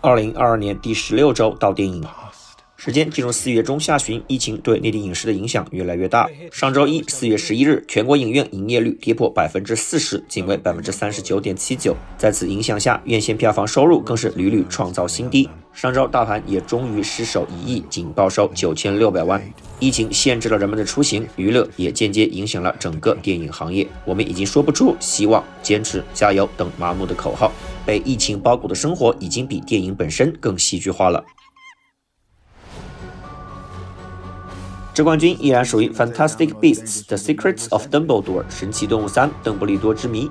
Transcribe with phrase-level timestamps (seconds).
[0.00, 2.04] 二零二二年第十六周到电影。
[2.76, 6.28] 时间进入四月中下旬，疫情对内地影视的影响越来越大。
[6.52, 11.96] 上周一，四月十一日，全国影院营业率跌破百分之四十，仅为百分之三十九点七九。
[12.16, 15.50] 在此影响下，院线票房收入更是屡屡创造新低。
[15.72, 19.40] 上周大盘也终于失守一亿，仅报收九千六百万。
[19.78, 23.86] 疫情限制了人们的出行，娱乐也间接影响了整个电影行业。
[24.04, 27.52] 我们已经说不出希望、坚持、加油等麻木的口号。
[27.86, 31.24] 被疫情包裹的生活，已经比电影本身更戏剧化了。
[34.98, 40.28] 这冠军依然属于《Fantastic Beasts: The Secrets of Dumbledore》神奇动物三：邓布利多之谜。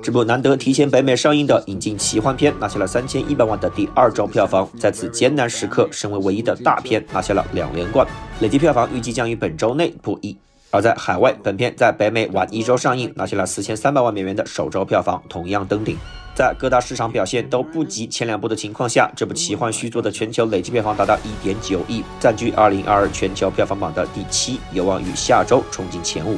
[0.00, 8.06] 这部难得提前北美上映的引进奇幻片，拿下了三千一百万的第二周票房，在此艰难时刻，身为唯一的大片，拿下了两连冠，
[8.38, 10.36] 累计票房预计将于本周内破亿。
[10.70, 15.96] 而在海外，本片在北美晚一周上映，拿下了四千三百万美元的首周票房，同样登顶。
[16.34, 26.36] 在各大市场表现都不及前两部的情况下，这部奇幻续作的全球累计票房达到一点九亿，占据二零二二全球票房榜的第七，有望于下周冲进前五。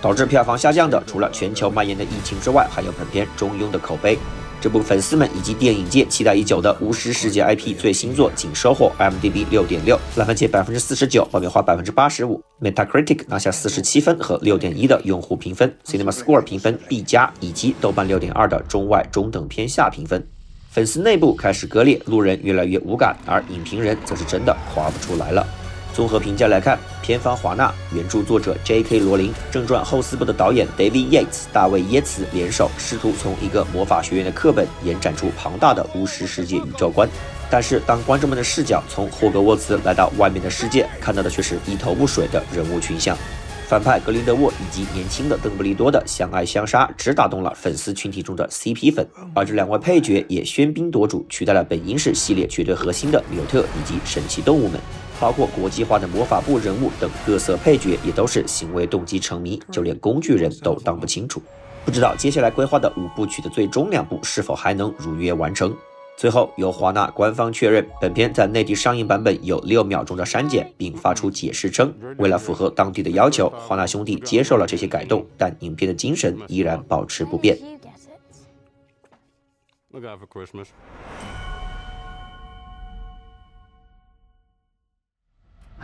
[0.00, 4.18] 导致票房下降的，除了全球蔓延的疫情之外，还有本片中庸的口碑。
[4.62, 20.24] 这部粉丝们以及电影界期待已久的巫师世界 IP 最新作，仅收获 m d b 六点六，烂番茄百分之四十九，爆米花百分之八十五，Metacritic 拿下四十七分和六点一的用户评分，Cinema Score 评分 B 加，以及豆瓣六点二的中外中等偏下评分。
[20.70, 25.44] 粉丝内部开始割裂，路人越来越无感，而影评人则是真的夸不出来了。
[25.94, 29.00] 综合评价来看，片方华纳、原著作者 J.K.
[29.00, 37.08] 罗琳、正传后四部的导演 David Yates、大卫耶茨联手，试图从一个魔法学院的课本延展出庞大的巫师世界宇宙观。
[37.50, 43.14] 但是，当观众们的视角从霍格沃茨来到外面的世界，看到的却是一头雾水的人物群像。
[43.72, 54.78] 反派格林德沃以及年轻的邓布利多的相爱相杀，只打动了粉丝群体中的 CP 粉，而这两位配角也喧宾夺主，取代了本应是系列绝对核心的纽特以及神奇动物们，
[55.18, 61.42] 包括国际化的魔法部人物等各色配角，也都是行为动机成谜，就连工具人都当不清楚。
[61.82, 65.74] 不知道接下来规划的五部曲的最终两部是否还能如约完成。
[66.16, 77.58] 最后，由华纳官方确认，本片在内地上映版本有六秒钟的删减，并发出解释称，为了符合当地的要求，华纳兄弟接受了这些改动，但影片的精神依然保持不变。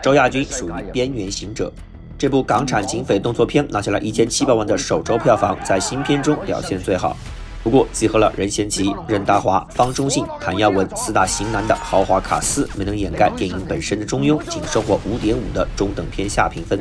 [0.01, 1.73] 周亚军属于《边缘行者》
[2.17, 7.17] 这部港产警匪动作片，拿下了一千七百万的首周票房，在新片中表现最好。
[7.65, 16.81] 不过，集合了任贤齐、任达华、方中信、谭耀文四大型男的豪华卡司，没能掩盖电影本身的中庸，仅收获五点五的中等偏下评分。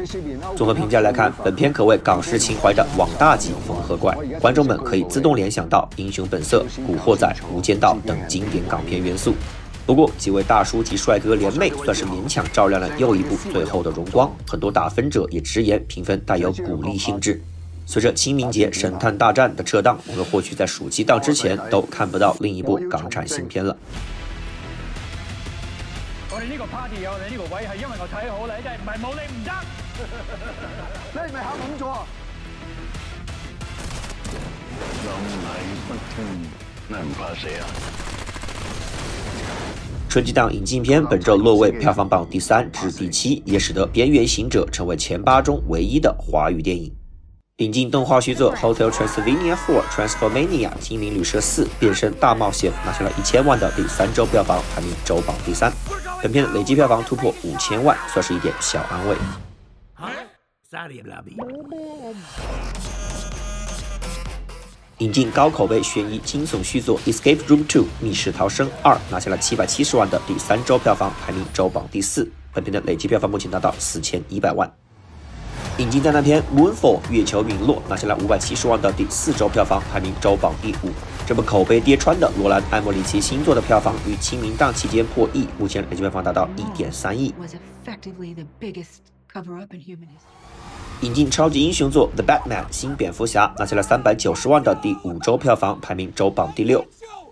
[0.56, 9.34] 综合评价来看，本片可谓港式情怀的网大级缝合怪，观众们可以自动联想到《英雄本色》《古惑仔》《无间道》等经典港片元素。
[9.86, 14.32] 不过，几位大叔及帅哥联袂，算是勉强照亮了又一部最后的荣光。
[14.48, 17.42] 很多打分者也直言，评分带有鼓励性质。
[17.90, 23.78] 随着清明节神探大战的撤档，我们或许在暑期档之前都看不到另一部港产新片了。
[26.30, 29.52] 我哋呢个 party 有你呢个位，系因为我睇好你，真系唔系冇你唔得。
[31.14, 32.06] 你系咪考懵咗啊
[35.08, 35.24] ？long
[35.88, 36.20] 不听，
[36.90, 37.64] 那唔怕死啊？
[40.10, 46.94] 春季档引进片本周落位票房榜第三至第七，也使得《边缘行者》成为前八中唯一的华语电影。
[47.58, 55.74] 引进动画续作《Hotel Transylvania 4 Transformania 精灵旅社四变身大冒险》，拿下了一千万的第三周票房，排名周榜第三。
[56.22, 59.18] 本片累计票房突破五千万，算是一点小安慰。
[65.00, 72.32] 引进高口碑悬疑惊悚续作《Escape Room 2密室逃生二》，拿下了七百七十万的第三周票房，排名周榜第四。
[72.54, 74.72] 本片的累计票房目前达到四千一百万。
[75.78, 80.90] 引进灾难片《Moonfall 月球陨落》拿下了五百七十万的第四周票房，排名周榜第五。
[81.28, 87.32] 这部口碑跌穿的罗兰·艾默里奇新作的票房于清明档期间破亿，目前累计票房达到一点三亿。
[91.02, 96.84] 引进超级英雄作《The Batman 新蝙蝠侠》拿下了三百九十万的第五周票房，排名周榜第六。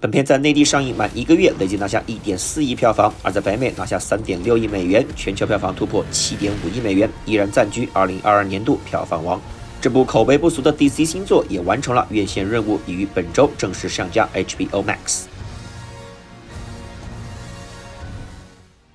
[0.01, 9.39] 本片在内地上映满一个月，累计拿下一点四亿票房；而在北美拿下三点六亿美元，全球票房突破七点五亿美元，依然暂居二零二二年度票房王。
[9.79, 15.23] 这部口碑不俗的 DC 新作也完成了院线任务，已于本周正式上架 HBO Max。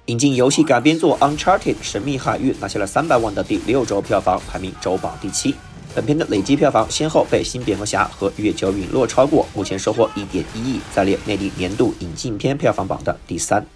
[0.07, 5.55] 引进游戏改编作《Uncharted 神秘海域》拿下了三百万的第六周票房，排名周榜第七。
[5.93, 13.67] 本片的累计票房先后被《新蝙蝠侠》和《月球陨落》超过，目前收获一点一亿，在列内地年度引进片票房榜的第三。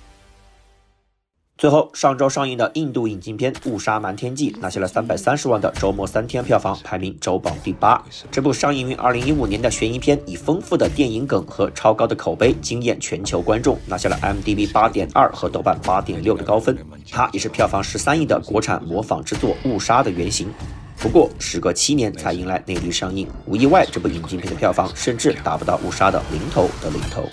[1.58, 8.00] 最后，上周上映的印度引进片《误杀瞒天记》拿下了三百三十万的周末三天票房，排名周榜第八。
[8.31, 16.76] 这部上映于二零一五年的悬疑片，以丰富的电影梗和超高的口碑惊艳全球观众，拿下了 m d b 八点二和豆瓣八点六的高分。
[17.11, 20.49] 它也是票房十三亿的国产模仿之作《误杀》的原型。
[21.05, 27.29] 不过，时隔七年才迎来内地上映，无意外，这部引进片的票房甚至达不到《误杀》的零头的零头。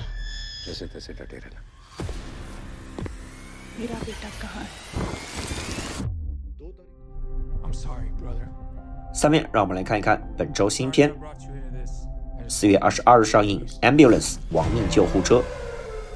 [9.14, 11.10] 下面让我们来看一看本周新片。
[12.50, 15.42] 四月二十二日上映，《Ambulance》亡命救护车。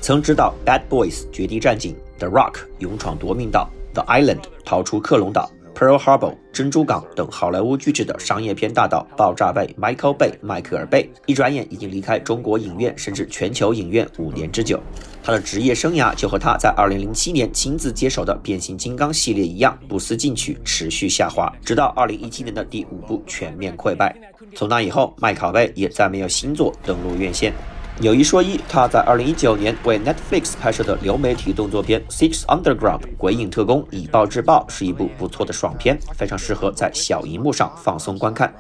[0.01, 5.50] 曾执导《Bad Boys》绝地战警，《The Rock》勇闯夺命岛，《The Island》逃出克隆岛。
[5.75, 14.81] Pearl Harbor、珍珠港等好莱坞巨制的商业片大导爆炸贝 Michael 贝迈克尔贝，一转眼已经离开中国影院，甚至全球影院五年之久。
[15.22, 24.16] 他的职业生涯就和他在2007年亲自接手的变形金刚系列一样，不思进取，持续下滑，直到2017年的第五部全面溃败。
[24.56, 27.51] 从那以后，麦考贝也再没有新作登陆院线。
[28.01, 38.53] 有一说一，他在2019年为 Netflix 拍摄的流媒体动作片《Six Underground》鬼影特工以暴制暴是一部不错的爽片，非常适合在小荧幕上放松观看。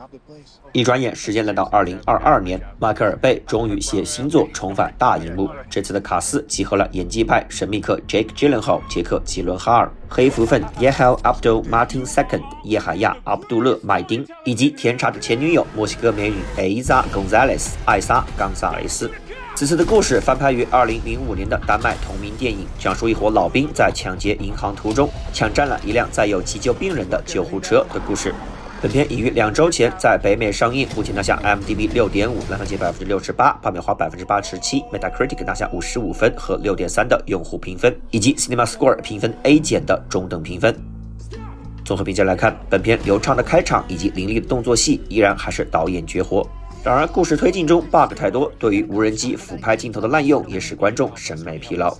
[0.71, 5.49] 一转眼，时间来到二零二二年，迈克尔贝终于携新作重返大荧幕。
[5.69, 19.11] 这次的卡斯集合了演技派神秘客 Jake Gyllenhaal、杰克·吉伦哈尔、黑福分 Yahel Abdul Martin II、叶海亚·阿卜杜勒·麦丁，以及甜茶的前女友墨西哥美女 Aiza Gonzalez 艾莎·冈萨雷斯。
[19.55, 28.35] 此次的故事翻拍于二零零五年的丹麦同名电影，讲述一伙老兵在抢劫银行途中抢占了一辆载有急救病人的救护车的故事。
[28.81, 40.75] 本片已于两周前在北美上映，目前拿下 m d b 六点五，烂番茄百分之六十八，爆米花百分之八十七，Metacritic 拿下五十五分和六点三的用户评分，以及 Cinema Score 评分 A 减的中等评分。
[41.85, 46.45] 综合评价来看，本片流畅的开场以及凌厉的动作戏依然还是导演绝活。
[46.85, 51.97] 然而，故事推进中 bug 太多，对于无人机俯拍镜头的滥用也使观众审美疲劳。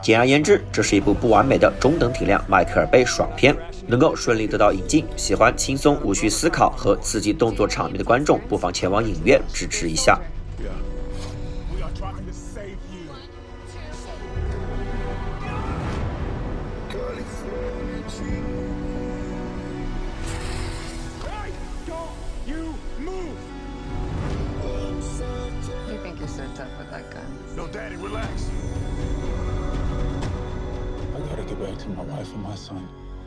[0.00, 3.52] 简而言之，这是一部不完美的中等体量迈克尔贝爽片。
[3.88, 10.16] 能够顺利得到引进，喜欢轻松无需思考和刺激动作场面的观众，不妨前往影院支持一下。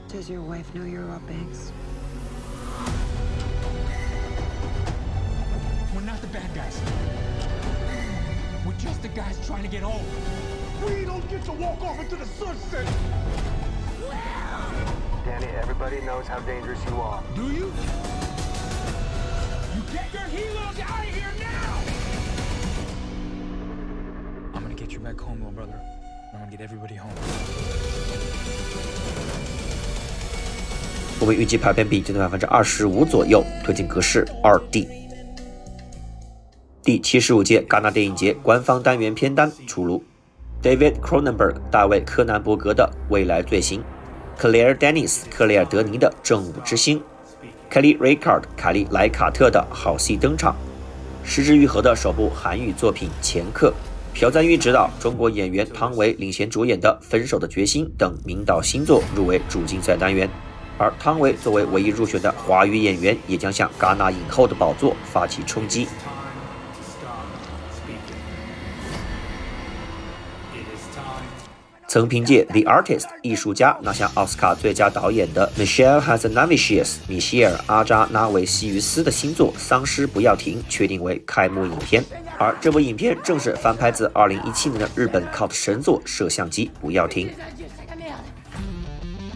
[0.08, 1.72] Does your wife know you're Rob Banks?
[5.96, 6.82] We're not the bad guys.
[8.66, 10.06] We're just the guys trying to get home.
[10.86, 12.86] We don't get to walk off into the sunset.
[15.24, 17.24] Danny, everybody knows how dangerous you are.
[17.34, 17.72] Do you?
[19.76, 21.84] You get your helos out of here now!
[24.54, 25.80] I'm gonna get you back home, little brother.
[26.52, 27.12] Get everybody home.
[31.20, 34.88] 我们预计排片比仅在百分之二十五左右，推荐格式二 D。
[36.84, 40.04] 第七十五届戛纳电影节官方单元片单出炉。
[40.64, 43.84] ：David Cronenberg 大卫柯南伯格的《未来罪行》
[44.42, 47.00] ，Claire Denis 克雷尔德尼的《正午之星》
[47.72, 50.56] ，Kelly Reichardt 凯利莱卡特的好戏登场，
[51.24, 53.70] 石之愈合的首部韩语作品《前客》，
[54.14, 60.30] 朴赞郁执导，中国演员汤唯领衔主演的《分手的决心》等名导新作入围主竞赛单元。
[60.78, 65.88] 而汤唯作为唯一入选的华语演员，也将向戛纳影后的宝座发起冲击。
[71.92, 82.02] 曾凭借《The Artist》艺术家拿下奥斯卡最佳导演的 Michelle Hazanavicius 米歇尔·阿扎纳维西于斯的新作《丧尸不要停》确定为开幕影片，
[82.38, 87.28] 而这部影片正是翻拍自2017年的日本 cult 神作《摄像机不要停》。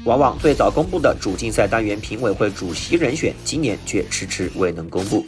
[0.05, 5.25] 往往最早公布的主竞赛单元评委会主席人选，今年却迟迟未能公布。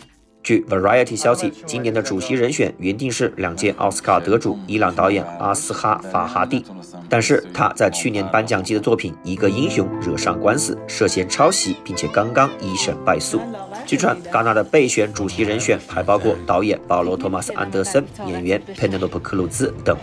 [0.48, 6.64] 据 Variety 消息，今年的主席人选原定是两届奥斯卡得主伊朗导演阿斯哈法哈蒂，
[7.10, 13.42] 但是他在去年颁奖季的作品《一个英雄》惹上官司，涉嫌抄袭，并且刚刚一审败诉。
[13.86, 19.98] 据传，戛纳的备选主席人选还包括导演保罗·托马斯·安德森、演员佩内洛普·克鲁兹等。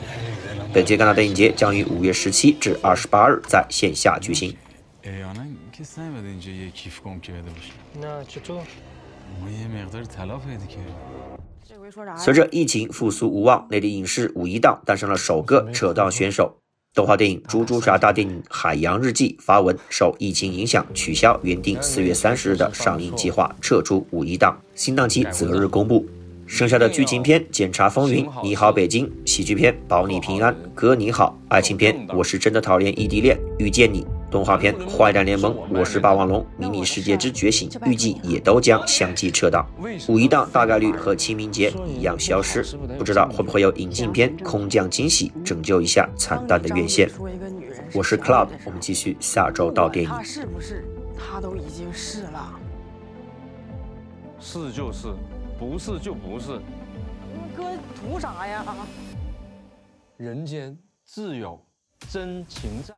[0.74, 4.54] 本届戛纳电影节将于五月十七至二十八日在线下举行。
[12.16, 16.56] 随着疫情复苏无望内地影视五一档诞生了首个扯淡选手
[16.92, 24.56] 动画电影猪猪侠大电影海洋日记发文受疫情影响取消原定四月三十日的上映计划撤出五一档。
[24.74, 26.06] 新档期择日公布。
[26.46, 39.64] 剩下的剧情片检查风云你好北京喜剧片保你平安哥你好爱情片我是真的讨厌异地恋遇见你动画片《坏蛋联盟》《我是霸王龙》《迷你世界之觉醒》预计也都将相继撤档，
[40.08, 42.60] 五一档大概率和清明节一样消失。
[42.98, 47.08] 不知道会不会有引进片空降惊喜，拯救一下惨淡的院线？
[47.94, 50.10] 我是 Club，我们继续下周到电影。
[50.10, 50.84] 他是不是？
[51.16, 52.58] 他都已经是了。
[54.40, 55.14] 是就是，
[55.60, 56.58] 不是就不是。
[57.56, 57.62] 哥
[57.94, 58.64] 图啥呀？
[60.16, 61.64] 人间自有
[62.10, 62.92] 真情在。